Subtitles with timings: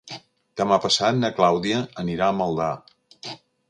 [0.61, 2.75] Demà passat na Clàudia anirà a Maldà.